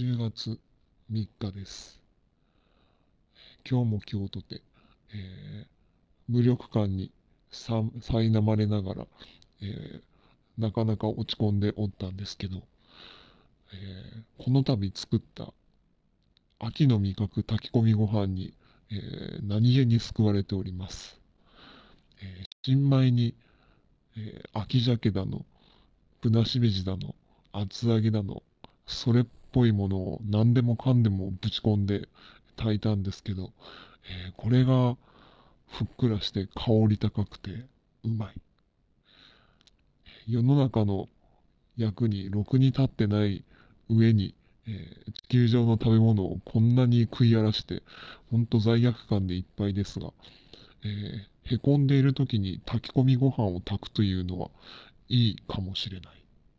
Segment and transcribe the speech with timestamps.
[0.00, 0.58] 10月
[1.12, 2.00] 3日です。
[3.70, 4.62] 今日も今日とて、
[5.12, 5.66] えー、
[6.26, 7.12] 無力感に
[7.50, 9.06] さ苛まれながら、
[9.60, 10.00] えー、
[10.56, 12.62] なかなか落ち込んでおったんですけど、
[13.74, 15.52] えー、この度作った
[16.60, 18.54] 秋の味覚炊き込みご飯に、
[18.90, 21.20] え何気に救われております。
[22.22, 23.34] え新米に、
[24.16, 25.44] え秋鮭だの、
[26.22, 27.14] ぶなしめじだの、
[27.52, 28.42] 厚揚げだの、
[28.86, 32.08] それっぽいものを何でもかんでもぶち込んで
[32.56, 33.52] 炊いたんですけど、
[34.26, 34.96] えー、これが
[35.68, 37.50] ふっくらして香り高くて
[38.04, 38.34] うまい。
[40.26, 41.08] 世の中の
[41.76, 43.44] 役にろくに立ってない
[43.88, 44.34] 上に、
[44.66, 47.82] えー、地球上の食べ物をこんなに食い荒らして、
[48.30, 50.12] ほんと罪悪感でいっぱいですが、
[50.84, 54.50] えー、へこんでいる時に炊き込みご飯を炊くというのは
[55.08, 56.19] いいかもしれない。